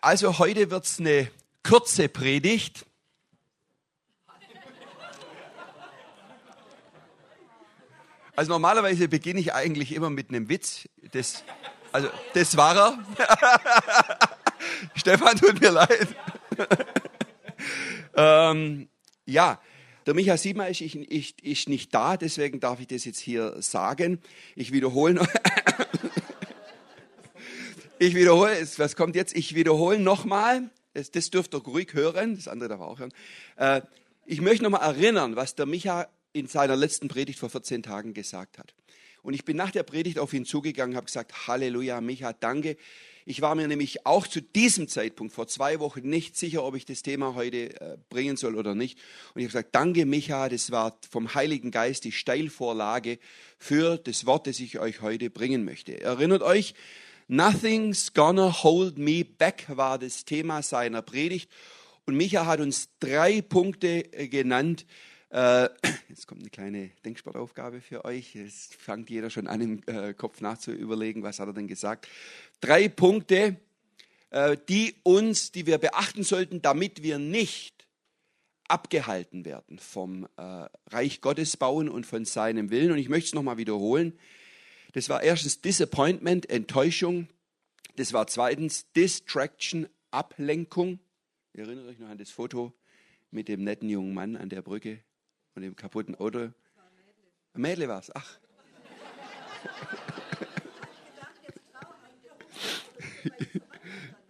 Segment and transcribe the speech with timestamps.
[0.00, 1.30] Also heute wird es eine
[1.64, 2.86] kurze Predigt.
[8.36, 10.88] Also normalerweise beginne ich eigentlich immer mit einem Witz.
[11.10, 11.42] Das,
[11.90, 12.98] also das war er.
[14.94, 16.08] Stefan, tut mir leid.
[18.16, 18.88] ähm,
[19.26, 19.60] ja,
[20.06, 23.60] der Micha Siema ist, ich, ich, ist nicht da, deswegen darf ich das jetzt hier
[23.60, 24.22] sagen.
[24.54, 25.26] Ich wiederhole noch.
[27.98, 29.36] Ich wiederhole, was kommt jetzt?
[29.36, 30.70] Ich wiederhole nochmal.
[30.94, 33.12] Das, das dürft ihr ruhig hören, das andere darf auch hören.
[33.56, 33.82] Äh,
[34.26, 38.58] ich möchte nochmal erinnern, was der Micha in seiner letzten Predigt vor 14 Tagen gesagt
[38.58, 38.74] hat.
[39.22, 42.76] Und ich bin nach der Predigt auf ihn zugegangen, habe gesagt, Halleluja, Micha, danke.
[43.26, 46.86] Ich war mir nämlich auch zu diesem Zeitpunkt vor zwei Wochen nicht sicher, ob ich
[46.86, 48.98] das Thema heute äh, bringen soll oder nicht.
[49.34, 53.18] Und ich habe gesagt, danke Micha, das war vom Heiligen Geist die Steilvorlage
[53.58, 56.00] für das Wort, das ich euch heute bringen möchte.
[56.00, 56.74] Erinnert euch,
[57.30, 61.50] Nothing's gonna hold me back war das Thema seiner Predigt.
[62.06, 64.86] Und Micha hat uns drei Punkte äh, genannt,
[65.28, 65.68] äh,
[66.08, 68.34] jetzt kommt eine kleine Denksportaufgabe für euch.
[68.34, 72.08] Jetzt fängt jeder schon an, im äh, Kopf nachzuüberlegen, was hat er denn gesagt.
[72.62, 73.56] Drei Punkte,
[74.68, 77.86] die uns, die wir beachten sollten, damit wir nicht
[78.68, 80.28] abgehalten werden vom
[80.90, 82.92] Reich Gottes bauen und von seinem Willen.
[82.92, 84.18] Und ich möchte es nochmal wiederholen.
[84.92, 87.28] Das war erstens Disappointment, Enttäuschung.
[87.96, 90.98] Das war zweitens Distraction, Ablenkung.
[91.52, 92.72] Ihr erinnert euch noch an das Foto
[93.30, 95.00] mit dem netten jungen Mann an der Brücke
[95.52, 96.50] von dem kaputten Auto.
[97.54, 98.38] Mädle war es, ach.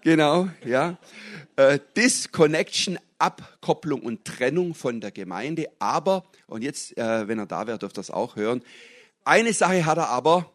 [0.01, 0.99] genau, ja.
[1.57, 5.69] Äh, Disconnection, Abkopplung und Trennung von der Gemeinde.
[5.79, 8.63] Aber, und jetzt, äh, wenn er da wäre, dürft ihr das auch hören.
[9.29, 10.51] Eine Sache hat er aber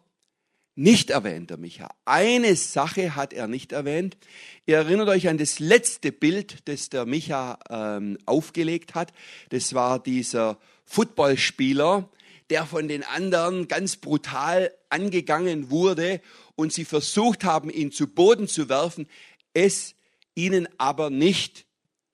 [0.73, 1.89] nicht erwähnt, der Micha.
[2.05, 4.17] Eine Sache hat er nicht erwähnt.
[4.65, 9.13] Ihr erinnert euch an das letzte Bild, das der Micha ähm, aufgelegt hat.
[9.49, 12.09] Das war dieser Footballspieler,
[12.49, 16.19] der von den anderen ganz brutal angegangen wurde
[16.55, 19.08] und sie versucht haben, ihn zu Boden zu werfen,
[19.53, 19.93] es
[20.33, 21.67] ihnen aber nicht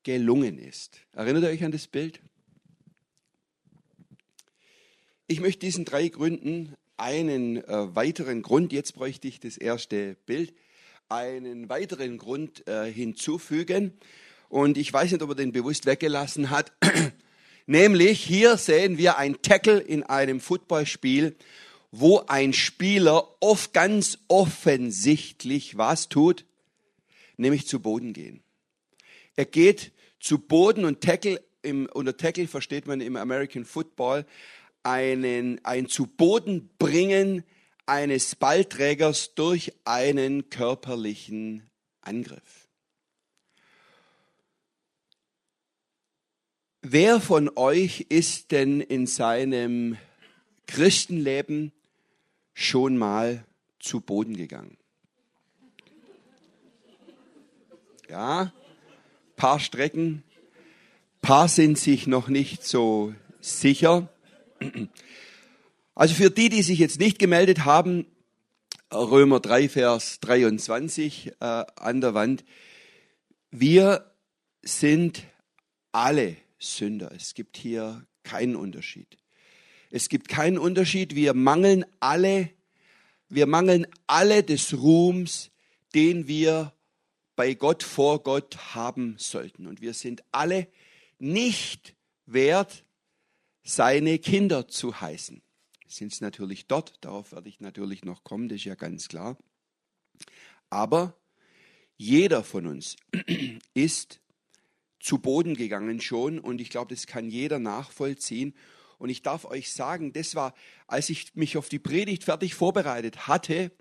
[0.04, 1.00] gelungen ist.
[1.14, 2.20] Erinnert ihr euch an das Bild?
[5.32, 10.56] Ich möchte diesen drei Gründen einen äh, weiteren Grund, jetzt bräuchte ich das erste Bild,
[11.08, 13.94] einen weiteren Grund äh, hinzufügen.
[14.48, 16.74] Und ich weiß nicht, ob er den bewusst weggelassen hat.
[17.68, 21.36] Nämlich hier sehen wir ein Tackle in einem Footballspiel,
[21.92, 26.44] wo ein Spieler oft ganz offensichtlich was tut,
[27.38, 28.42] nämlich zu Boden gehen.
[29.36, 34.26] Er geht zu Boden und Tackle, im, unter Tackle versteht man im American Football
[34.84, 37.44] einen, ein zu Boden bringen
[37.86, 41.70] eines Ballträgers durch einen körperlichen
[42.02, 42.68] Angriff.
[46.82, 49.98] Wer von euch ist denn in seinem
[50.66, 51.74] Christenleben
[52.54, 53.44] schon mal
[53.80, 54.78] zu Boden gegangen?
[58.08, 58.54] Ja,
[59.36, 60.24] paar Strecken,
[61.22, 64.10] paar sind sich noch nicht so sicher.
[65.96, 68.06] Also für die, die sich jetzt nicht gemeldet haben,
[68.92, 72.44] Römer 3, Vers 23 äh, an der Wand,
[73.52, 74.12] wir
[74.62, 75.24] sind
[75.92, 77.12] alle Sünder.
[77.16, 79.18] Es gibt hier keinen Unterschied.
[79.92, 81.16] Es gibt keinen Unterschied.
[81.16, 82.50] Wir mangeln alle,
[83.28, 85.52] wir mangeln alle des Ruhms,
[85.94, 86.74] den wir
[87.36, 89.66] bei Gott vor Gott haben sollten.
[89.66, 90.68] Und wir sind alle
[91.18, 91.96] nicht
[92.26, 92.84] wert,
[93.64, 95.42] seine Kinder zu heißen.
[95.88, 99.38] Sind es natürlich dort, darauf werde ich natürlich noch kommen, das ist ja ganz klar.
[100.70, 101.18] Aber
[101.98, 102.96] jeder von uns
[103.74, 104.22] ist
[105.00, 108.54] zu Boden gegangen schon und ich glaube, das kann jeder nachvollziehen.
[108.98, 110.54] Und ich darf euch sagen, das war,
[110.86, 113.72] als ich mich auf die Predigt fertig vorbereitet hatte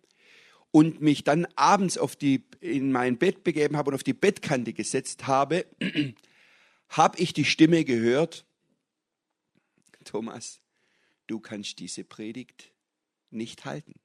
[0.70, 4.72] und mich dann abends auf die, in mein Bett begeben habe und auf die Bettkante
[4.72, 5.66] gesetzt habe,
[6.88, 8.46] habe ich die Stimme gehört,
[10.08, 10.60] Thomas,
[11.26, 12.72] du kannst diese Predigt
[13.30, 14.00] nicht halten.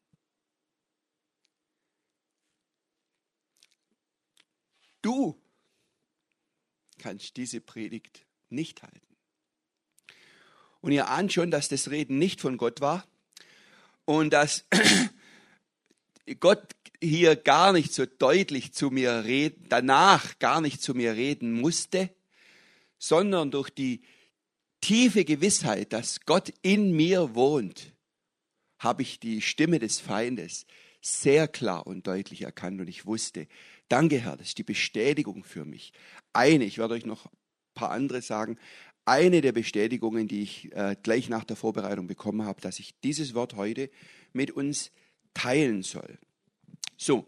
[5.02, 5.42] Du
[6.98, 9.16] kannst diese Predigt nicht halten.
[10.82, 13.08] Und ihr ahnt schon, dass das Reden nicht von Gott war
[14.04, 14.66] und dass
[16.42, 21.54] Gott hier gar nicht so deutlich zu mir reden, danach gar nicht zu mir reden
[21.54, 22.14] musste,
[22.98, 24.04] sondern durch die
[24.84, 27.94] tiefe Gewissheit, dass Gott in mir wohnt,
[28.80, 30.66] habe ich die Stimme des Feindes
[31.02, 33.48] sehr klar und deutlich erkannt und ich wusste,
[33.88, 35.94] Danke, Herr, das ist die Bestätigung für mich.
[36.34, 37.38] Eine, ich werde euch noch ein
[37.76, 38.58] paar andere sagen,
[39.06, 43.34] eine der Bestätigungen, die ich äh, gleich nach der Vorbereitung bekommen habe, dass ich dieses
[43.34, 43.90] Wort heute
[44.34, 44.92] mit uns
[45.34, 46.18] teilen soll.
[46.98, 47.26] So,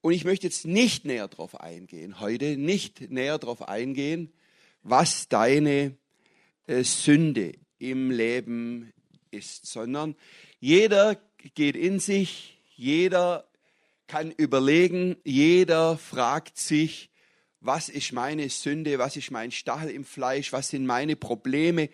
[0.00, 4.32] und ich möchte jetzt nicht näher darauf eingehen, heute nicht näher darauf eingehen,
[4.82, 5.96] was deine
[6.66, 8.92] äh, Sünde im Leben
[9.30, 10.16] ist, sondern
[10.60, 11.16] jeder
[11.54, 13.48] geht in sich, jeder
[14.06, 17.10] kann überlegen, jeder fragt sich,
[17.60, 21.90] was ist meine Sünde, was ist mein Stachel im Fleisch, was sind meine Probleme,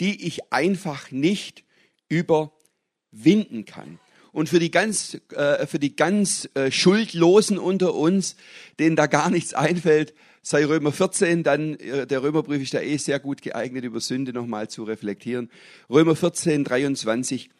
[0.00, 1.64] die ich einfach nicht
[2.08, 3.98] überwinden kann.
[4.32, 8.36] Und für die ganz, äh, für die ganz äh, Schuldlosen unter uns,
[8.78, 12.96] denen da gar nichts einfällt, sei Römer 14, dann äh, der Römerbrief ist da eh
[12.96, 15.50] sehr gut geeignet, über Sünde nochmal zu reflektieren.
[15.88, 17.50] Römer 14, 23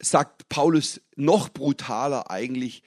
[0.00, 2.82] sagt Paulus noch brutaler eigentlich,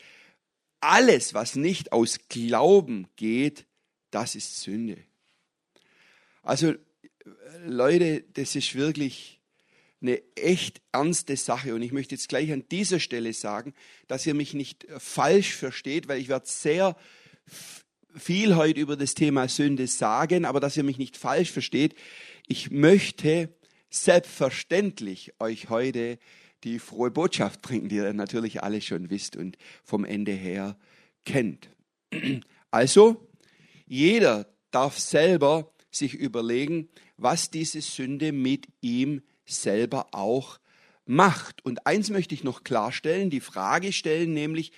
[0.82, 3.66] alles, was nicht aus Glauben geht,
[4.12, 4.98] das ist Sünde.
[6.44, 6.76] Also
[7.66, 9.42] Leute, das ist wirklich
[10.02, 11.74] eine echt ernste Sache.
[11.74, 13.74] Und ich möchte jetzt gleich an dieser Stelle sagen,
[14.08, 16.96] dass ihr mich nicht falsch versteht, weil ich werde sehr
[18.16, 21.96] viel heute über das Thema Sünde sagen, aber dass ihr mich nicht falsch versteht.
[22.48, 23.54] Ich möchte
[23.90, 26.18] selbstverständlich euch heute
[26.64, 30.78] die frohe Botschaft bringen, die ihr natürlich alle schon wisst und vom Ende her
[31.26, 31.70] kennt.
[32.72, 33.30] Also,
[33.86, 40.60] jeder darf selber sich überlegen, was diese Sünde mit ihm selber auch
[41.06, 41.64] macht.
[41.64, 44.72] Und eins möchte ich noch klarstellen, die Frage stellen, nämlich,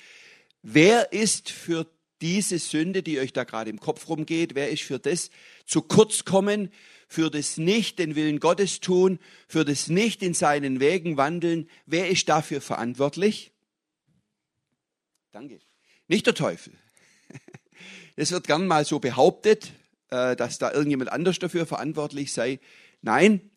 [0.61, 1.87] wer ist für
[2.21, 5.29] diese Sünde, die euch da gerade im Kopf rumgeht, wer ist für das
[5.65, 6.71] zu kurz kommen,
[7.07, 12.09] für das nicht den Willen Gottes tun, für das nicht in seinen Wegen wandeln, wer
[12.09, 13.53] ist dafür verantwortlich?
[15.31, 15.59] Danke.
[16.07, 16.73] Nicht der Teufel.
[18.19, 19.71] Es wird gern mal so behauptet,
[20.09, 22.59] äh, dass da irgendjemand anders dafür verantwortlich sei.
[23.03, 23.51] Nein,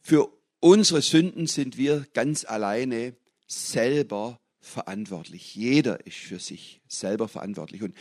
[0.00, 3.14] für unsere Sünden sind wir ganz alleine
[3.46, 5.54] selber verantwortlich.
[5.54, 7.82] Jeder ist für sich selber verantwortlich.
[7.82, 7.94] Und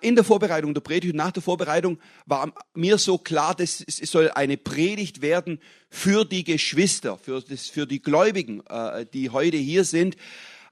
[0.00, 3.98] in der Vorbereitung der Predigt und nach der Vorbereitung war mir so klar, dass es
[4.10, 9.56] soll eine Predigt werden für die Geschwister, für, das, für die Gläubigen, äh, die heute
[9.56, 10.16] hier sind.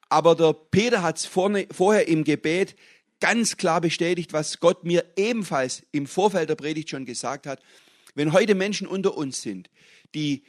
[0.08, 2.76] Aber der Peter hat es vorher im Gebet
[3.20, 7.60] ganz klar bestätigt, was Gott mir ebenfalls im Vorfeld der Predigt schon gesagt hat.
[8.14, 9.70] Wenn heute Menschen unter uns sind,
[10.14, 10.44] die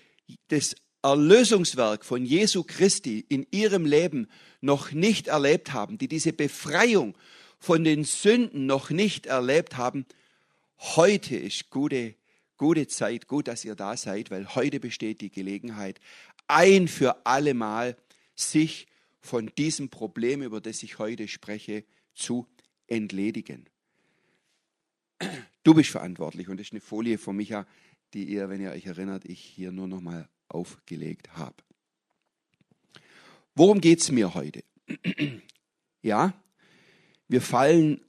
[0.48, 0.76] das
[1.06, 4.28] Erlösungswerk von Jesu Christi in ihrem Leben
[4.60, 7.16] noch nicht erlebt haben, die diese Befreiung
[7.60, 10.08] von den Sünden noch nicht erlebt haben,
[10.80, 12.16] heute ist gute,
[12.58, 16.00] gute Zeit, gut, dass ihr da seid, weil heute besteht die Gelegenheit,
[16.48, 17.96] ein für alle Mal
[18.34, 18.88] sich
[19.22, 21.84] von diesem Problem, über das ich heute spreche,
[22.16, 22.48] zu
[22.88, 23.70] entledigen.
[25.62, 27.68] Du bist verantwortlich und das ist eine Folie von Micha,
[28.16, 31.56] die ihr, wenn ihr euch erinnert, ich hier nur noch mal aufgelegt habe.
[33.56, 34.64] Worum geht es mir heute?
[36.02, 36.34] ja,
[37.28, 38.04] wir fallen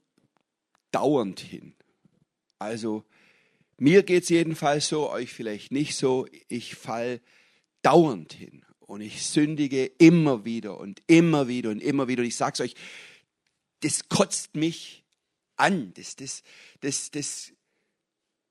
[0.91, 1.73] dauernd hin.
[2.59, 3.03] Also
[3.77, 6.27] mir geht es jedenfalls so, euch vielleicht nicht so.
[6.47, 7.21] Ich fall
[7.81, 12.21] dauernd hin und ich sündige immer wieder und immer wieder und immer wieder.
[12.21, 12.75] Und ich sage es euch,
[13.81, 15.03] das kotzt mich
[15.55, 15.93] an.
[15.93, 16.43] Das, das,
[16.81, 17.53] das, das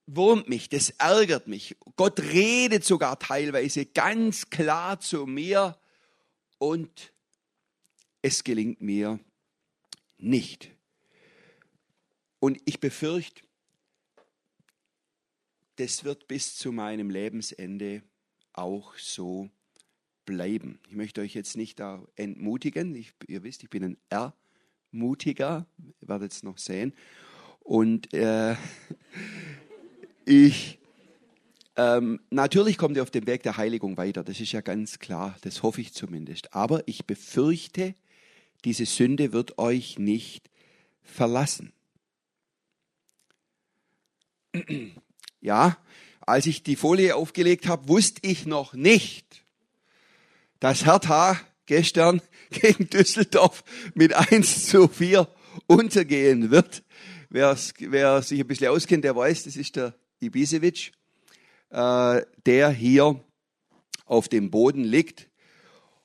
[0.06, 1.76] wurmt mich, das ärgert mich.
[1.96, 5.76] Gott redet sogar teilweise ganz klar zu mir
[6.58, 7.12] und
[8.22, 9.20] es gelingt mir
[10.18, 10.70] nicht.
[12.38, 13.42] Und ich befürchte,
[15.76, 18.02] das wird bis zu meinem Lebensende
[18.52, 19.50] auch so
[20.24, 20.80] bleiben.
[20.88, 22.94] Ich möchte euch jetzt nicht da entmutigen.
[22.94, 24.30] Ich, ihr wisst, ich bin ein
[24.92, 25.66] Ermutiger,
[26.00, 26.94] ihr werdet es noch sehen.
[27.60, 28.56] Und äh,
[30.26, 30.78] ich,
[31.76, 35.36] ähm, natürlich kommt ihr auf dem Weg der Heiligung weiter, das ist ja ganz klar,
[35.42, 36.52] das hoffe ich zumindest.
[36.52, 37.94] Aber ich befürchte,
[38.64, 40.50] diese Sünde wird euch nicht
[41.02, 41.72] verlassen.
[45.42, 45.78] Ja,
[46.22, 49.44] als ich die Folie aufgelegt habe, wusste ich noch nicht,
[50.58, 53.62] dass Hertha gestern gegen Düsseldorf
[53.94, 55.28] mit 1 zu 4
[55.68, 56.82] untergehen wird.
[57.28, 60.92] Wer, wer sich ein bisschen auskennt, der weiß, das ist der Ibisevic,
[61.70, 63.20] äh, der hier
[64.04, 65.28] auf dem Boden liegt.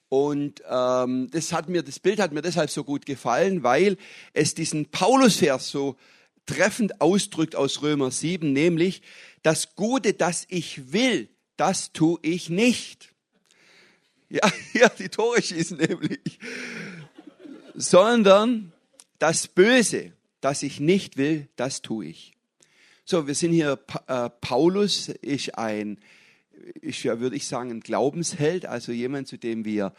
[0.09, 3.97] Und ähm, das hat mir, das Bild hat mir deshalb so gut gefallen, weil
[4.33, 5.95] es diesen Paulusvers so
[6.45, 9.01] treffend ausdrückt aus Römer 7, nämlich
[9.43, 13.09] das Gute, das ich will, das tue ich nicht.
[14.33, 16.39] Ja, ja, die Tore schießen nämlich.
[17.75, 18.71] sondern
[19.19, 22.33] das Böse, das ich nicht will, das tue ich.
[23.11, 23.77] So, wir sind hier,
[24.07, 25.99] äh, Paulus ist ein,
[26.79, 29.93] ist würde ich sagen, ein Glaubensheld, also jemand, zu dem wir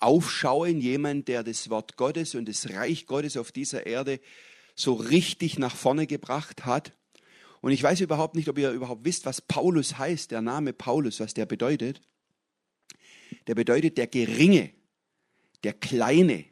[0.00, 4.18] aufschauen, jemand, der das Wort Gottes und das Reich Gottes auf dieser Erde
[4.74, 6.94] so richtig nach vorne gebracht hat.
[7.60, 11.20] Und ich weiß überhaupt nicht, ob ihr überhaupt wisst, was Paulus heißt, der Name Paulus,
[11.20, 12.02] was der bedeutet.
[13.46, 14.70] Der bedeutet der Geringe,
[15.62, 16.44] der Kleine.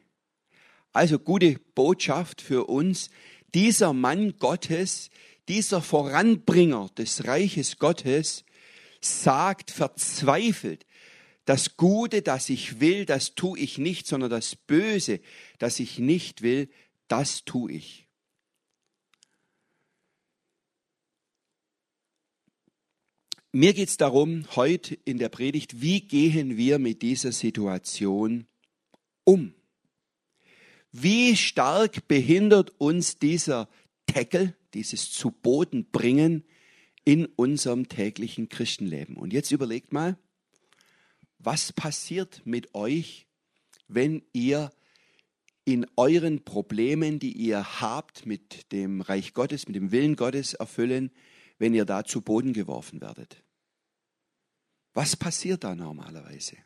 [0.93, 3.09] Also gute Botschaft für uns.
[3.53, 5.09] Dieser Mann Gottes,
[5.47, 8.43] dieser Voranbringer des Reiches Gottes
[9.01, 10.85] sagt verzweifelt,
[11.45, 15.21] das Gute, das ich will, das tue ich nicht, sondern das Böse,
[15.59, 16.69] das ich nicht will,
[17.07, 18.07] das tue ich.
[23.53, 28.45] Mir geht es darum, heute in der Predigt, wie gehen wir mit dieser Situation
[29.23, 29.55] um?
[30.91, 33.69] Wie stark behindert uns dieser
[34.05, 36.43] Tackle, dieses zu Boden bringen
[37.03, 39.15] in unserem täglichen Christenleben?
[39.17, 40.17] Und jetzt überlegt mal,
[41.39, 43.27] was passiert mit euch,
[43.87, 44.71] wenn ihr
[45.65, 51.11] in euren Problemen, die ihr habt mit dem Reich Gottes, mit dem Willen Gottes erfüllen,
[51.59, 53.43] wenn ihr da zu Boden geworfen werdet?
[54.93, 56.57] Was passiert da normalerweise?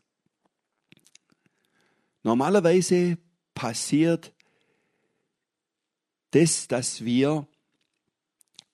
[2.23, 3.17] Normalerweise
[3.53, 4.33] passiert
[6.31, 7.47] das, dass wir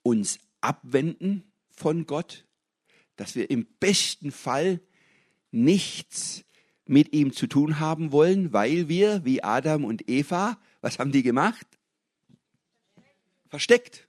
[0.07, 2.45] uns abwenden von Gott,
[3.17, 4.79] dass wir im besten Fall
[5.51, 6.45] nichts
[6.85, 11.23] mit ihm zu tun haben wollen, weil wir, wie Adam und Eva, was haben die
[11.23, 11.67] gemacht?
[13.49, 14.07] Versteckt.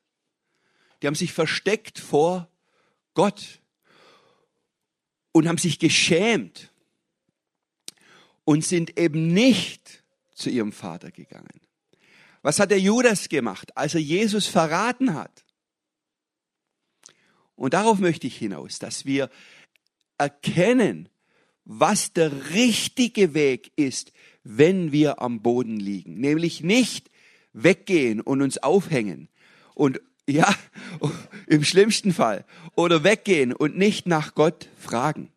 [1.03, 2.49] Die haben sich versteckt vor
[3.15, 3.61] Gott
[5.33, 6.73] und haben sich geschämt
[8.45, 11.61] und sind eben nicht zu ihrem Vater gegangen.
[12.43, 15.45] Was hat der Judas gemacht, als er Jesus verraten hat?
[17.59, 19.31] Und darauf möchte ich hinaus, dass wir
[20.17, 21.09] erkennen,
[21.65, 24.13] was der richtige Weg ist,
[24.45, 26.15] wenn wir am Boden liegen.
[26.21, 27.11] Nämlich nicht
[27.53, 29.29] weggehen und uns aufhängen
[29.75, 30.55] und ja,
[31.47, 32.45] im schlimmsten Fall
[32.77, 35.31] oder weggehen und nicht nach Gott fragen.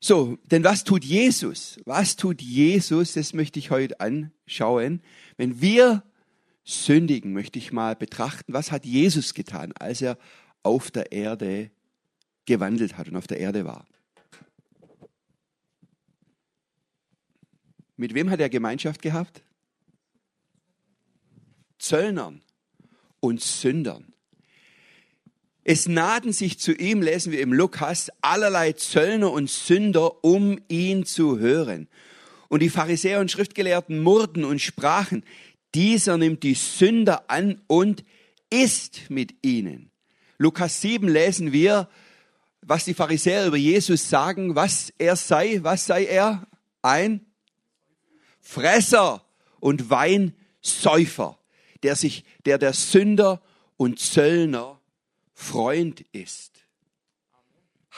[0.00, 1.78] So, denn was tut Jesus?
[1.84, 3.12] Was tut Jesus?
[3.12, 5.02] Das möchte ich heute anschauen.
[5.36, 6.02] Wenn wir
[6.70, 10.18] sündigen, möchte ich mal betrachten, was hat Jesus getan, als er
[10.62, 11.70] auf der Erde
[12.46, 13.86] gewandelt hat und auf der Erde war.
[17.96, 19.42] Mit wem hat er Gemeinschaft gehabt?
[21.78, 22.42] Zöllnern
[23.20, 24.14] und Sündern.
[25.64, 31.04] Es nahten sich zu ihm, lesen wir im Lukas, allerlei Zöllner und Sünder, um ihn
[31.04, 31.88] zu hören.
[32.48, 35.22] Und die Pharisäer und Schriftgelehrten murrten und sprachen,
[35.74, 38.04] dieser nimmt die Sünder an und
[38.50, 39.90] isst mit ihnen.
[40.38, 41.88] Lukas 7 lesen wir,
[42.62, 46.46] was die Pharisäer über Jesus sagen, was er sei, was sei er?
[46.82, 47.26] Ein
[48.40, 49.24] Fresser
[49.60, 51.38] und Weinsäufer,
[51.82, 53.40] der sich, der der Sünder
[53.76, 54.80] und Zöllner
[55.34, 56.52] Freund ist.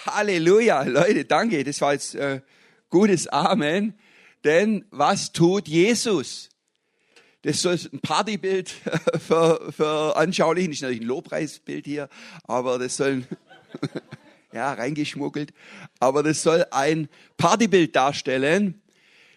[0.06, 2.40] Halleluja, Leute, danke, das war jetzt äh,
[2.90, 3.94] gutes Amen.
[4.44, 6.48] Denn was tut Jesus?
[7.42, 8.70] Das soll ein Partybild
[9.18, 12.08] für, für anschaulichen, ist natürlich ein Lobpreisbild hier,
[12.44, 13.24] aber das soll
[14.52, 15.52] ja, reingeschmuggelt.
[15.98, 18.80] Aber das soll ein Partybild darstellen.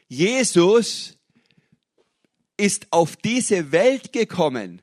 [0.07, 1.17] Jesus
[2.57, 4.81] ist auf diese Welt gekommen,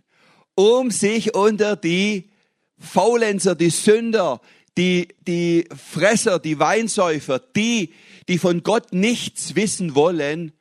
[0.54, 2.30] um sich unter die
[2.78, 4.40] Faulenzer, die Sünder,
[4.76, 7.94] die, die Fresser, die Weinsäufer, die,
[8.28, 10.52] die von Gott nichts wissen wollen,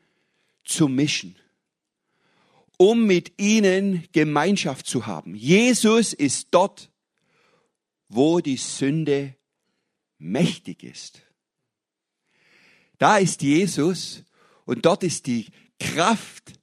[0.64, 1.36] zu mischen,
[2.82, 5.36] um mit ihnen Gemeinschaft zu haben.
[5.36, 6.90] Jesus ist dort,
[8.10, 9.36] wo die Sünde
[10.18, 11.22] mächtig ist.
[12.98, 14.24] Da ist Jesus
[14.66, 15.46] und dort ist die
[15.80, 16.54] Kraft,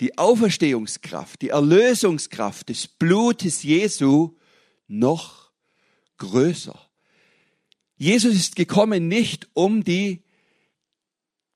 [0.00, 4.36] die Auferstehungskraft, die Erlösungskraft des Blutes Jesu
[4.86, 5.50] noch
[6.18, 6.88] größer.
[7.96, 10.22] Jesus ist gekommen nicht um die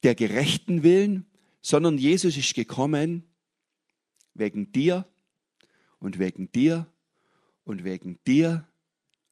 [0.03, 1.31] der Gerechten willen,
[1.61, 3.32] sondern Jesus ist gekommen
[4.35, 5.07] wegen dir
[5.99, 6.87] und wegen dir
[7.65, 8.67] und wegen dir.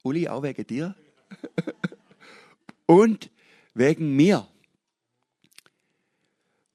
[0.03, 0.95] Uli, auch wegen dir?
[2.87, 3.31] und
[3.75, 4.47] wegen mir.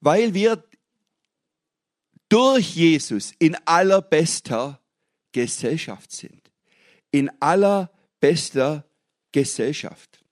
[0.00, 0.62] Weil wir
[2.28, 4.80] durch Jesus in allerbester
[5.32, 6.50] Gesellschaft sind.
[7.10, 8.84] In allerbester
[9.32, 10.24] Gesellschaft.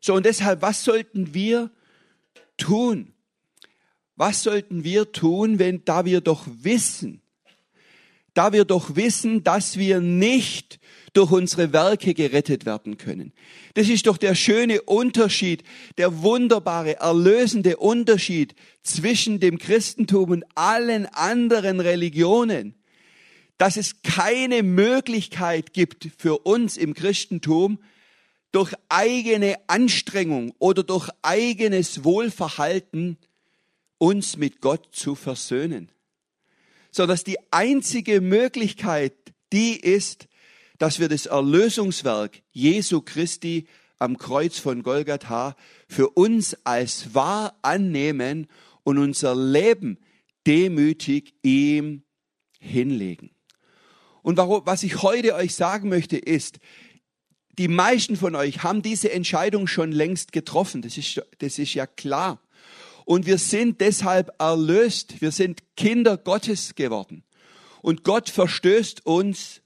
[0.00, 1.70] So, und deshalb, was sollten wir
[2.56, 3.12] tun?
[4.16, 7.20] Was sollten wir tun, wenn da wir doch wissen,
[8.36, 10.78] da wir doch wissen, dass wir nicht
[11.14, 13.32] durch unsere Werke gerettet werden können.
[13.72, 15.62] Das ist doch der schöne Unterschied,
[15.96, 22.74] der wunderbare, erlösende Unterschied zwischen dem Christentum und allen anderen Religionen,
[23.56, 27.78] dass es keine Möglichkeit gibt für uns im Christentum,
[28.52, 33.16] durch eigene Anstrengung oder durch eigenes Wohlverhalten
[33.98, 35.90] uns mit Gott zu versöhnen.
[36.90, 39.14] Sondern dass die einzige Möglichkeit
[39.52, 40.28] die ist,
[40.78, 43.66] dass wir das Erlösungswerk Jesu Christi
[43.98, 45.56] am Kreuz von Golgatha
[45.88, 48.46] für uns als wahr annehmen
[48.82, 49.98] und unser Leben
[50.46, 52.02] demütig ihm
[52.58, 53.30] hinlegen.
[54.22, 56.58] Und warum, was ich heute euch sagen möchte, ist,
[57.58, 60.82] die meisten von euch haben diese Entscheidung schon längst getroffen.
[60.82, 62.40] Das ist, das ist ja klar.
[63.06, 65.20] Und wir sind deshalb erlöst.
[65.20, 67.22] Wir sind Kinder Gottes geworden.
[67.80, 69.62] Und Gott verstößt uns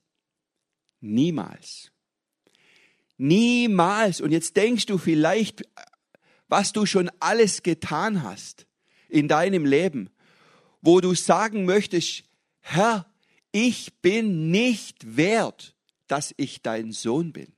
[1.00, 1.90] niemals.
[3.16, 4.20] Niemals.
[4.20, 5.62] Und jetzt denkst du vielleicht,
[6.49, 8.66] was du schon alles getan hast
[9.09, 10.11] in deinem Leben,
[10.82, 12.25] wo du sagen möchtest,
[12.61, 13.11] Herr,
[13.52, 15.75] ich bin nicht wert,
[16.09, 17.54] dass ich dein Sohn bin.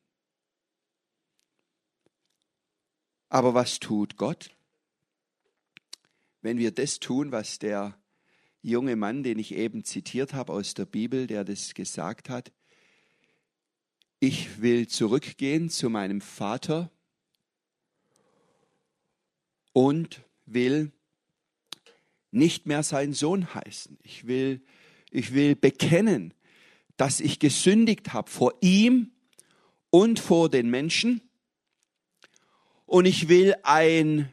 [3.28, 4.50] Aber was tut Gott?
[6.42, 7.96] Wenn wir das tun, was der
[8.62, 12.52] junge Mann, den ich eben zitiert habe aus der Bibel, der das gesagt hat,
[14.18, 16.90] ich will zurückgehen zu meinem Vater
[19.72, 20.92] und will
[22.30, 23.98] nicht mehr sein Sohn heißen.
[24.02, 24.62] Ich will,
[25.10, 26.34] ich will bekennen,
[26.96, 29.12] dass ich gesündigt habe vor ihm
[29.90, 31.20] und vor den Menschen
[32.86, 34.32] und ich will ein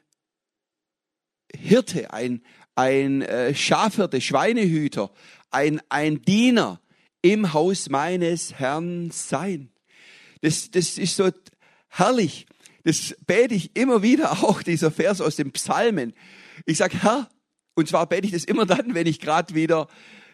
[1.57, 2.41] Hirte, ein,
[2.75, 5.11] ein äh, Schafhirte, Schweinehüter,
[5.51, 6.79] ein, ein Diener
[7.21, 9.69] im Haus meines Herrn sein.
[10.41, 11.29] Das, das ist so
[11.89, 12.45] herrlich.
[12.83, 16.13] Das bete ich immer wieder auch, dieser Vers aus den Psalmen.
[16.65, 17.29] Ich sage, Herr,
[17.75, 19.87] und zwar bete ich das immer dann, wenn ich gerade wieder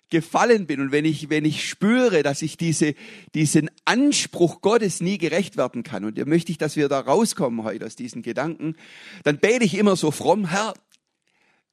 [0.10, 2.94] gefallen bin und wenn ich, wenn ich spüre, dass ich diese,
[3.34, 7.64] diesen Anspruch Gottes nie gerecht werden kann und da möchte ich, dass wir da rauskommen
[7.64, 8.76] heute aus diesen Gedanken,
[9.24, 10.76] dann bete ich immer so fromm, Herr,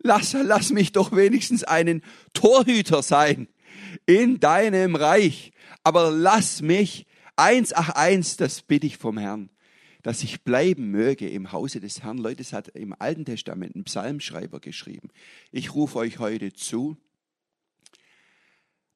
[0.03, 2.03] lass, lass mich doch wenigstens einen
[2.35, 3.49] Torhüter sein
[4.07, 5.53] in deinem Reich,
[5.85, 9.51] aber lass mich eins, ach eins, das bitte ich vom Herrn,
[10.03, 12.19] dass ich bleiben möge im Hause des Herrn.
[12.19, 15.09] Leute, das hat im Alten Testament ein Psalmschreiber geschrieben.
[15.51, 16.97] Ich rufe euch heute zu,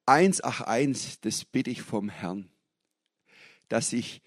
[0.06, 2.48] eins, ach eins, das bitte ich vom Herrn,
[3.68, 4.22] dass ich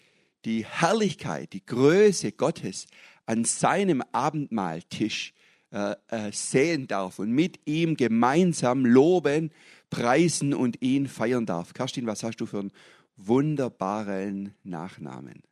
[0.46, 2.88] die Herrlichkeit, die Größe Gottes
[3.26, 5.34] an seinem Abendmahltisch
[5.72, 9.52] äh, äh, sehen darf und mit ihm gemeinsam loben,
[9.90, 11.74] preisen und ihn feiern darf.
[11.74, 12.72] Kerstin, was hast du für einen
[13.18, 15.44] wunderbaren Nachnamen?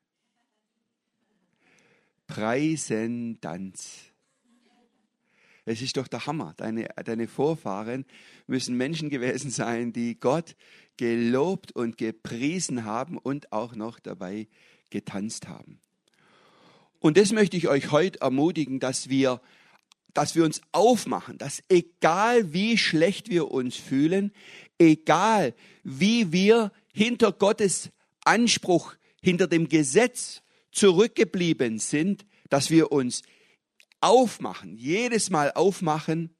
[2.27, 4.12] Preisendanz.
[5.65, 6.53] Es ist doch der Hammer.
[6.58, 8.06] Deine, deine Vorfahren
[8.47, 10.56] müssen Menschen gewesen sein, die Gott
[10.97, 14.47] gelobt und gepriesen haben und auch noch dabei
[14.89, 15.80] getanzt haben.
[16.99, 19.41] Und das möchte ich euch heute ermutigen, dass wir,
[20.13, 24.32] dass wir uns aufmachen, dass egal wie schlecht wir uns fühlen,
[24.80, 27.91] egal wie wir hinter Gottes
[28.24, 30.41] Anspruch, hinter dem Gesetz
[30.72, 33.24] zurückgeblieben sind, dass wir uns
[34.02, 36.36] aufmachen, jedes Mal aufmachen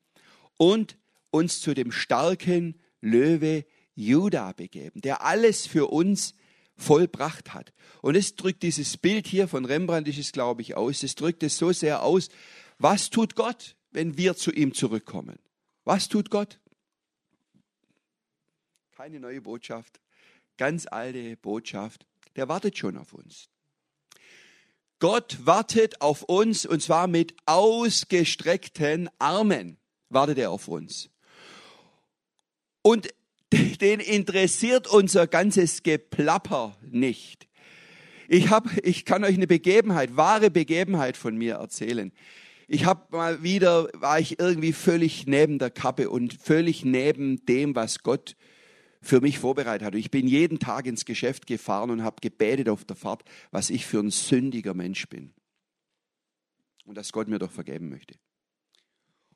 [0.58, 0.98] und
[1.32, 6.34] uns zu dem starken Löwe Juda begeben, der alles für uns
[6.76, 7.74] vollbracht hat.
[8.02, 11.44] Und es drückt dieses Bild hier von Rembrandt, ist es glaube ich aus, es drückt
[11.44, 12.30] es so sehr aus,
[12.80, 15.40] was tut Gott, wenn wir zu ihm zurückkommen?
[15.84, 16.60] Was tut Gott?
[18.96, 20.00] Keine neue Botschaft,
[20.58, 23.50] ganz alte Botschaft, der wartet schon auf uns.
[25.00, 29.78] Gott wartet auf uns und zwar mit ausgestreckten Armen
[30.10, 31.10] wartet er auf uns.
[32.82, 33.10] Und
[33.82, 37.48] den interessiert unser ganzes Geplapper nicht.
[38.28, 42.12] Ich, hab, ich kann euch eine Begebenheit, wahre Begebenheit von mir erzählen.
[42.70, 47.76] Ich habe mal wieder, war ich irgendwie völlig neben der Kappe und völlig neben dem,
[47.76, 48.36] was Gott
[49.02, 49.96] für mich vorbereitet hat.
[49.96, 53.86] Ich bin jeden Tag ins Geschäft gefahren und habe gebetet auf der Fahrt, was ich
[53.86, 55.34] für ein sündiger Mensch bin.
[56.84, 58.16] Und dass Gott mir doch vergeben möchte.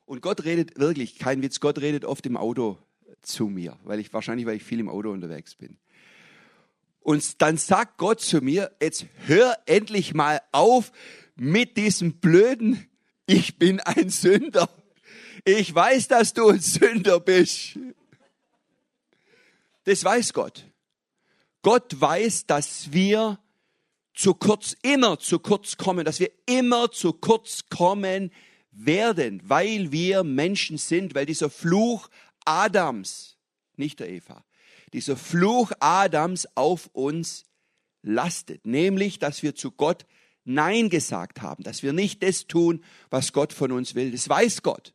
[0.04, 2.76] Und Gott redet wirklich, kein Witz, Gott redet oft im Auto
[3.22, 5.78] zu mir, weil ich wahrscheinlich, weil ich viel im Auto unterwegs bin.
[7.00, 10.92] Und dann sagt Gott zu mir, jetzt hör endlich mal auf
[11.34, 12.86] mit diesem blöden,
[13.26, 14.68] ich bin ein Sünder.
[15.44, 17.78] Ich weiß, dass du ein Sünder bist.
[19.84, 20.64] Das weiß Gott.
[21.62, 23.38] Gott weiß, dass wir
[24.14, 28.30] zu kurz, immer zu kurz kommen, dass wir immer zu kurz kommen
[28.70, 32.08] werden, weil wir Menschen sind, weil dieser Fluch
[32.44, 33.36] Adams,
[33.76, 34.44] nicht der Eva,
[34.92, 37.44] dieser Fluch Adams auf uns
[38.02, 40.04] lastet, nämlich, dass wir zu Gott
[40.44, 44.10] Nein gesagt haben, dass wir nicht das tun, was Gott von uns will.
[44.10, 44.94] Das weiß Gott.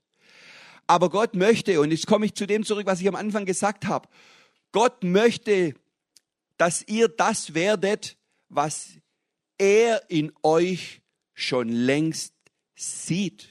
[0.87, 3.85] Aber Gott möchte, und jetzt komme ich zu dem zurück, was ich am Anfang gesagt
[3.85, 4.07] habe,
[4.71, 5.73] Gott möchte,
[6.57, 8.17] dass ihr das werdet,
[8.49, 8.91] was
[9.57, 11.01] er in euch
[11.33, 12.33] schon längst
[12.75, 13.49] sieht.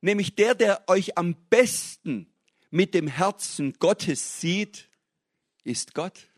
[0.00, 2.32] Nämlich der, der euch am besten
[2.70, 4.88] mit dem Herzen Gottes sieht,
[5.62, 6.28] ist Gott.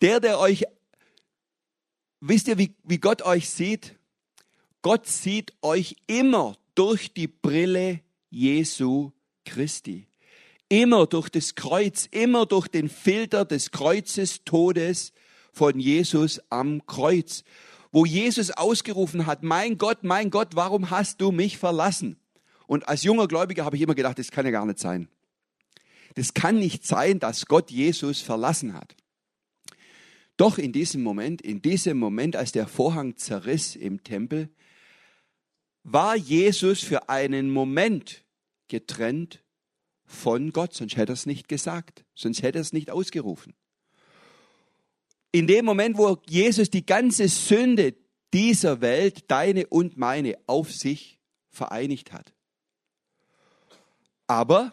[0.00, 0.64] Der, der euch,
[2.28, 3.96] wisst ihr, wie, wie Gott euch sieht?
[4.82, 9.12] Gott sieht euch immer durch die Brille Jesu
[9.44, 10.06] Christi.
[10.68, 15.12] Immer durch das Kreuz, immer durch den Filter des Kreuzes Todes
[15.52, 17.44] von Jesus am Kreuz,
[17.92, 22.16] wo Jesus ausgerufen hat, mein Gott, mein Gott, warum hast du mich verlassen?
[22.66, 25.08] Und als junger Gläubiger habe ich immer gedacht, das kann ja gar nicht sein.
[26.14, 28.96] Das kann nicht sein, dass Gott Jesus verlassen hat.
[30.36, 34.48] Doch in diesem Moment, in diesem Moment, als der Vorhang zerriss im Tempel,
[35.84, 38.24] war Jesus für einen Moment
[38.68, 39.44] getrennt
[40.06, 43.54] von Gott, sonst hätte er es nicht gesagt, sonst hätte er es nicht ausgerufen.
[45.30, 47.94] In dem Moment, wo Jesus die ganze Sünde
[48.32, 51.20] dieser Welt, deine und meine, auf sich
[51.50, 52.32] vereinigt hat.
[54.26, 54.72] Aber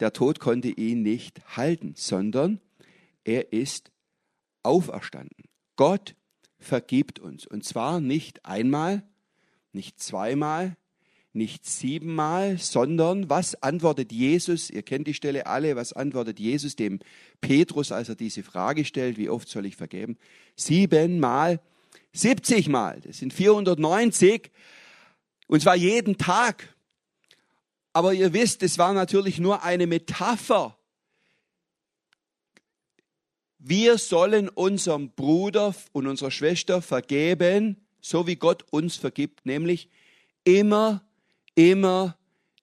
[0.00, 2.60] der Tod konnte ihn nicht halten, sondern
[3.24, 3.92] er ist
[4.66, 5.44] auferstanden.
[5.76, 6.14] Gott
[6.58, 7.46] vergibt uns.
[7.46, 9.02] Und zwar nicht einmal,
[9.72, 10.76] nicht zweimal,
[11.32, 14.70] nicht siebenmal, sondern was antwortet Jesus?
[14.70, 15.76] Ihr kennt die Stelle alle.
[15.76, 16.98] Was antwortet Jesus dem
[17.42, 19.18] Petrus, als er diese Frage stellt?
[19.18, 20.16] Wie oft soll ich vergeben?
[20.56, 21.60] Siebenmal,
[22.12, 23.00] siebzigmal.
[23.02, 24.50] Das sind 490.
[25.46, 26.74] Und zwar jeden Tag.
[27.92, 30.78] Aber ihr wisst, es war natürlich nur eine Metapher.
[33.68, 39.88] Wir sollen unserem Bruder und unserer Schwester vergeben, so wie Gott uns vergibt, nämlich
[40.44, 41.02] immer,
[41.56, 42.16] immer,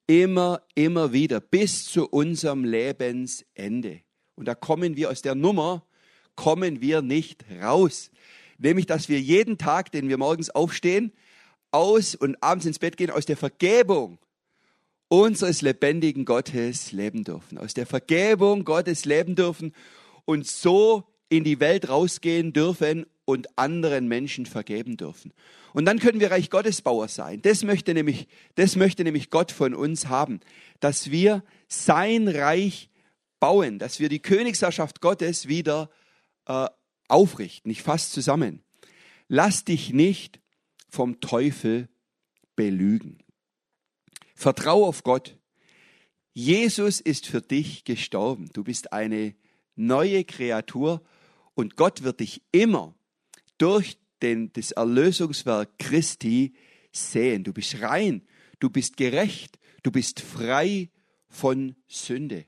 [0.08, 4.00] immer, immer wieder, bis zu unserem Lebensende.
[4.36, 5.86] Und da kommen wir aus der Nummer,
[6.38, 8.10] kommen wir nicht raus.
[8.58, 11.12] Nämlich, dass wir jeden Tag, den wir morgens aufstehen,
[11.72, 14.20] aus und abends ins Bett gehen, aus der Vergebung
[15.10, 19.74] unseres lebendigen Gottes leben dürfen, aus der Vergebung Gottes leben dürfen
[20.26, 25.34] und so in die Welt rausgehen dürfen und anderen Menschen vergeben dürfen.
[25.74, 27.42] Und dann können wir Reich Gottesbauer sein.
[27.42, 30.40] Das möchte nämlich, das möchte nämlich Gott von uns haben,
[30.80, 32.90] dass wir sein Reich
[33.40, 35.90] bauen, dass wir die Königsherrschaft Gottes wieder
[36.46, 36.68] äh,
[37.08, 37.72] aufrichten.
[37.72, 38.64] Ich fasse zusammen.
[39.28, 40.40] Lass dich nicht
[40.88, 41.90] vom Teufel
[42.56, 43.18] belügen.
[44.36, 45.38] Vertrau auf Gott.
[46.34, 48.50] Jesus ist für dich gestorben.
[48.54, 49.34] Du bist eine
[49.76, 51.02] neue Kreatur
[51.56, 52.96] und Gott wird dich immer
[53.58, 56.54] durch den, das Erlösungswerk Christi
[56.92, 57.44] sehen.
[57.44, 58.24] Du bist rein,
[58.60, 60.90] du bist gerecht, du bist frei
[61.28, 62.46] von Sünde.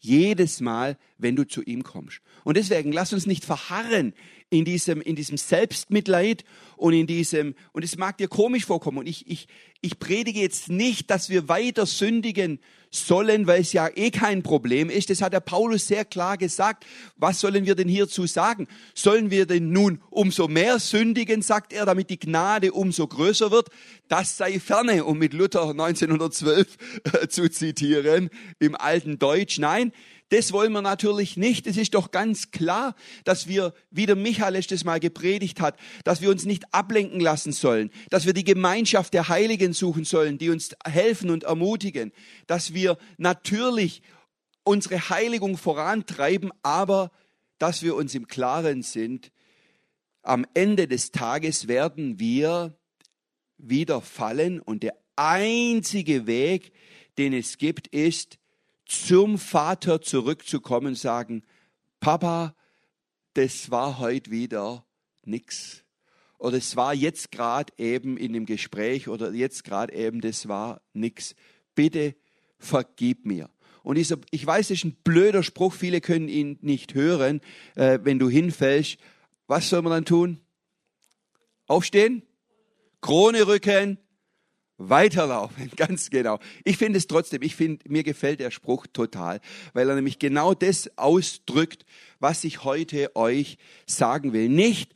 [0.00, 2.20] Jedes Mal, wenn du zu ihm kommst.
[2.44, 4.14] Und deswegen lass uns nicht verharren
[4.50, 6.44] in diesem, in diesem Selbstmitleid
[6.76, 9.48] und in diesem, und es mag dir komisch vorkommen, und ich, ich,
[9.80, 12.58] ich predige jetzt nicht, dass wir weiter sündigen
[12.90, 15.10] sollen, weil es ja eh kein Problem ist.
[15.10, 16.86] Das hat der Paulus sehr klar gesagt.
[17.16, 18.66] Was sollen wir denn hierzu sagen?
[18.94, 23.68] Sollen wir denn nun umso mehr sündigen, sagt er, damit die Gnade umso größer wird?
[24.08, 29.58] Das sei ferne, um mit Luther 1912 äh, zu zitieren, im alten Deutsch.
[29.58, 29.92] Nein,
[30.30, 31.66] das wollen wir natürlich nicht.
[31.66, 36.20] Es ist doch ganz klar, dass wir, wie der Michael letztes Mal gepredigt hat, dass
[36.20, 40.50] wir uns nicht ablenken lassen sollen, dass wir die Gemeinschaft der Heiligen suchen sollen, die
[40.50, 42.12] uns helfen und ermutigen,
[42.46, 44.02] dass wir natürlich
[44.64, 47.10] unsere Heiligung vorantreiben, aber
[47.58, 49.32] dass wir uns im Klaren sind,
[50.22, 52.76] am Ende des Tages werden wir
[53.56, 56.72] wieder fallen und der einzige Weg,
[57.16, 58.38] den es gibt, ist,
[58.88, 61.44] zum Vater zurückzukommen und sagen,
[62.00, 62.56] Papa,
[63.34, 64.84] das war heute wieder
[65.24, 65.84] nix.
[66.38, 70.80] Oder es war jetzt gerade eben in dem Gespräch oder jetzt gerade eben, das war
[70.92, 71.34] nix.
[71.74, 72.16] Bitte
[72.58, 73.50] vergib mir.
[73.82, 77.40] Und dieser, ich weiß, das ist ein blöder Spruch, viele können ihn nicht hören,
[77.74, 78.98] äh, wenn du hinfällst.
[79.46, 80.40] Was soll man dann tun?
[81.66, 82.22] Aufstehen?
[83.00, 83.98] Krone rücken?
[84.78, 86.38] Weiterlaufen, ganz genau.
[86.64, 89.40] Ich finde es trotzdem, ich finde, mir gefällt der Spruch total,
[89.74, 91.84] weil er nämlich genau das ausdrückt,
[92.20, 94.48] was ich heute euch sagen will.
[94.48, 94.94] Nicht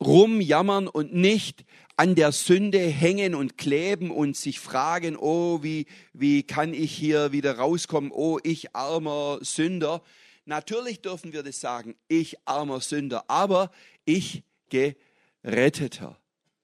[0.00, 1.64] rumjammern und nicht
[1.96, 7.32] an der Sünde hängen und kleben und sich fragen, oh, wie, wie kann ich hier
[7.32, 8.10] wieder rauskommen?
[8.12, 10.02] Oh, ich armer Sünder.
[10.44, 13.70] Natürlich dürfen wir das sagen, ich armer Sünder, aber
[14.04, 16.18] ich geretteter.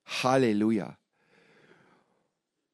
[0.05, 0.99] Halleluja.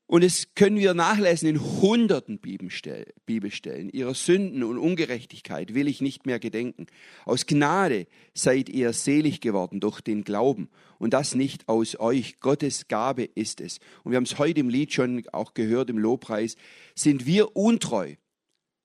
[0.09, 3.91] Und es können wir nachlesen in hunderten Bibelstellen.
[3.91, 6.87] Ihrer Sünden und Ungerechtigkeit will ich nicht mehr gedenken.
[7.27, 10.71] Aus Gnade seid ihr selig geworden durch den Glauben.
[10.99, 12.41] Und das nicht aus euch.
[12.41, 13.81] Gottes Gabe ist es.
[14.03, 16.57] Und wir haben es heute im Lied schon auch gehört, im Lobpreis.
[16.95, 18.15] Sind wir untreu,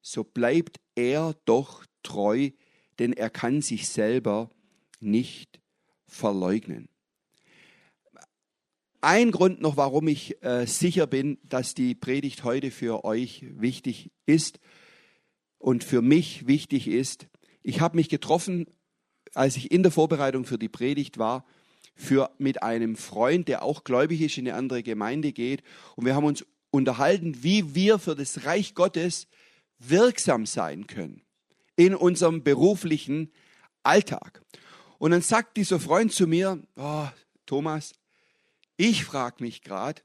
[0.01, 2.49] so bleibt er doch treu,
[2.99, 4.49] denn er kann sich selber
[4.99, 5.61] nicht
[6.05, 6.89] verleugnen.
[9.03, 14.11] Ein Grund noch, warum ich äh, sicher bin, dass die Predigt heute für euch wichtig
[14.25, 14.61] ist
[15.57, 17.27] und für mich wichtig ist.
[17.63, 18.65] Ich habe mich getroffen,
[19.33, 21.43] als ich in der Vorbereitung für die Predigt war,
[21.95, 25.63] für, mit einem Freund, der auch gläubig ist, in eine andere Gemeinde geht.
[25.97, 29.27] Und wir haben uns unterhalten, wie wir für das Reich Gottes
[29.79, 31.23] wirksam sein können
[31.75, 33.33] in unserem beruflichen
[33.83, 34.41] Alltag.
[34.97, 37.07] Und dann sagt dieser Freund zu mir, oh,
[37.45, 37.95] Thomas,
[38.89, 40.01] ich frage mich gerade,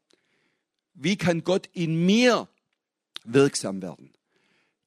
[0.94, 2.48] wie kann Gott in mir
[3.24, 4.12] wirksam werden,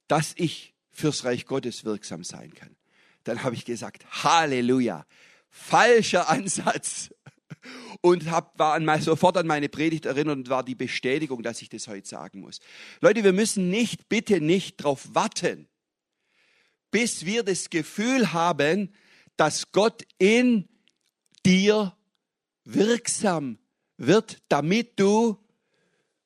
[0.08, 2.76] dass ich fürs Reich Gottes wirksam sein kann.
[3.24, 5.06] Dann habe ich gesagt, Halleluja,
[5.50, 7.14] falscher Ansatz.
[8.00, 11.70] Und hab, war an, sofort an meine Predigt erinnert und war die Bestätigung, dass ich
[11.70, 12.60] das heute sagen muss.
[13.02, 15.68] Leute, wir müssen nicht, bitte nicht darauf warten,
[16.90, 18.94] bis wir das Gefühl haben,
[19.38, 20.68] dass Gott in
[21.46, 21.96] dir
[22.64, 23.60] wirksam
[24.08, 25.38] wird, damit du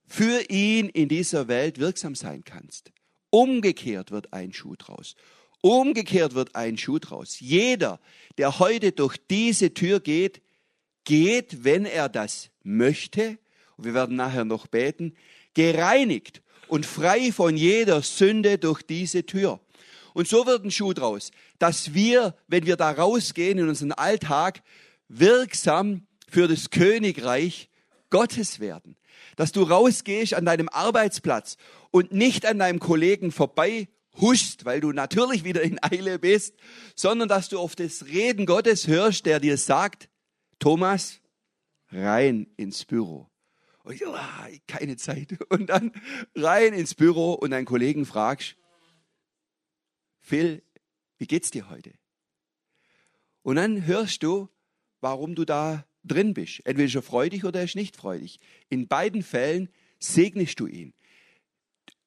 [0.07, 2.91] für ihn in dieser Welt wirksam sein kannst.
[3.29, 5.15] Umgekehrt wird ein Schuh draus.
[5.61, 7.39] Umgekehrt wird ein Schuh draus.
[7.39, 7.99] Jeder,
[8.37, 10.41] der heute durch diese Tür geht,
[11.03, 13.37] geht, wenn er das möchte,
[13.77, 15.15] wir werden nachher noch beten,
[15.53, 19.59] gereinigt und frei von jeder Sünde durch diese Tür.
[20.13, 24.63] Und so wird ein Schuh draus, dass wir, wenn wir da rausgehen in unseren Alltag,
[25.09, 27.69] wirksam für das Königreich
[28.09, 28.97] Gottes werden.
[29.35, 31.57] Dass du rausgehst an deinem Arbeitsplatz
[31.91, 33.87] und nicht an deinem Kollegen vorbei
[34.19, 36.55] huschst, weil du natürlich wieder in Eile bist,
[36.95, 40.09] sondern dass du auf das Reden Gottes hörst, der dir sagt,
[40.59, 41.19] Thomas,
[41.91, 43.29] rein ins Büro.
[43.83, 45.37] Und ah, keine Zeit.
[45.49, 45.91] Und dann
[46.33, 48.55] rein ins Büro und deinen Kollegen fragst,
[50.21, 50.63] Phil,
[51.17, 51.93] wie geht's dir heute?
[53.43, 54.49] Und dann hörst du,
[55.01, 56.61] warum du da drin bist.
[56.65, 58.39] Entweder ist er freudig oder er ist nicht freudig.
[58.69, 60.93] In beiden Fällen segnest du ihn.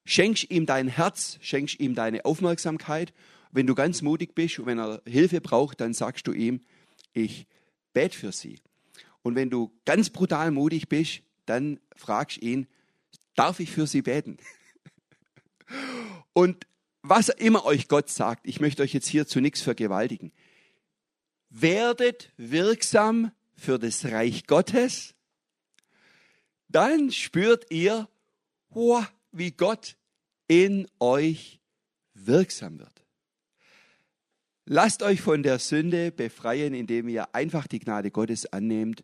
[0.05, 3.13] Schenkst ihm dein Herz, schenkst ihm deine Aufmerksamkeit.
[3.51, 6.61] Wenn du ganz mutig bist und wenn er Hilfe braucht, dann sagst du ihm,
[7.13, 7.47] ich
[7.93, 8.59] bete für sie.
[9.21, 12.67] Und wenn du ganz brutal mutig bist, dann fragst ihn,
[13.35, 14.37] darf ich für sie beten?
[16.33, 16.65] Und
[17.01, 20.31] was immer euch Gott sagt, ich möchte euch jetzt hier zu nichts vergewaltigen.
[21.49, 25.13] Werdet wirksam für das Reich Gottes,
[26.67, 28.07] dann spürt ihr,
[29.31, 29.97] wie Gott
[30.47, 31.59] in euch
[32.13, 33.03] wirksam wird.
[34.65, 39.03] Lasst euch von der Sünde befreien, indem ihr einfach die Gnade Gottes annehmt.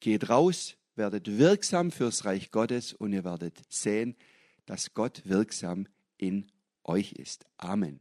[0.00, 4.14] Geht raus, werdet wirksam fürs Reich Gottes und ihr werdet sehen,
[4.66, 5.86] dass Gott wirksam
[6.18, 6.50] in
[6.84, 7.46] euch ist.
[7.56, 8.00] Amen.